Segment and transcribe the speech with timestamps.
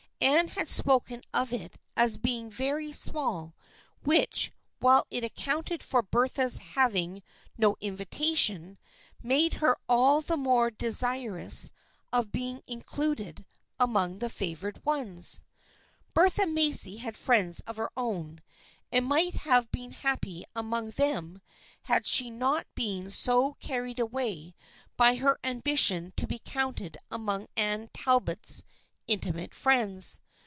[0.23, 3.55] Anne had spoken of it as being very small,
[4.03, 7.23] which, while it accounted for Bertha's hav ing
[7.57, 8.77] no invitation,
[9.23, 11.71] made her all the more desirous
[12.13, 13.47] of being included
[13.79, 15.41] among the favored ones.
[16.13, 18.41] Bertha Macy had friends of her own,
[18.91, 21.41] and might have been happy among them
[21.83, 24.53] had she not been so carried away
[24.95, 28.65] by her ambition to be counted among Anne Talbot's
[29.07, 30.21] intimate friends.